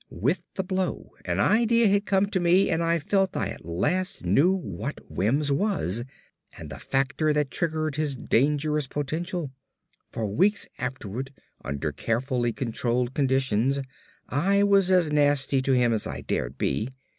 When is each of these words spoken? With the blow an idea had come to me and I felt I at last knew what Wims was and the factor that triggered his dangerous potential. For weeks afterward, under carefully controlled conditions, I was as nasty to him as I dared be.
With 0.09 0.41
the 0.55 0.63
blow 0.63 1.13
an 1.25 1.39
idea 1.39 1.87
had 1.87 2.07
come 2.07 2.25
to 2.31 2.39
me 2.39 2.71
and 2.71 2.81
I 2.81 2.97
felt 2.97 3.37
I 3.37 3.49
at 3.49 3.63
last 3.63 4.25
knew 4.25 4.51
what 4.51 4.99
Wims 5.11 5.51
was 5.51 6.03
and 6.57 6.71
the 6.71 6.79
factor 6.79 7.33
that 7.33 7.51
triggered 7.51 7.97
his 7.97 8.15
dangerous 8.15 8.87
potential. 8.87 9.51
For 10.11 10.27
weeks 10.27 10.67
afterward, 10.79 11.31
under 11.63 11.91
carefully 11.91 12.51
controlled 12.51 13.13
conditions, 13.13 13.77
I 14.27 14.63
was 14.63 14.89
as 14.89 15.11
nasty 15.11 15.61
to 15.61 15.73
him 15.73 15.93
as 15.93 16.07
I 16.07 16.21
dared 16.21 16.57
be. 16.57 16.89